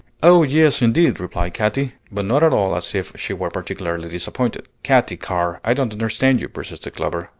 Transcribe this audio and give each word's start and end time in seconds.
"Oh, 0.23 0.41
yes, 0.41 0.81
indeed," 0.81 1.19
replied 1.19 1.53
Katy, 1.53 1.93
but 2.11 2.25
not 2.25 2.41
at 2.41 2.53
all 2.53 2.75
as 2.75 2.95
if 2.95 3.13
she 3.17 3.33
were 3.33 3.51
particularly 3.51 4.09
disappointed. 4.09 4.67
"Katy 4.81 5.15
Carr, 5.17 5.61
I 5.63 5.75
don't 5.75 5.93
understand 5.93 6.41
you," 6.41 6.49
persisted 6.49 6.95
Clover. 6.95 7.29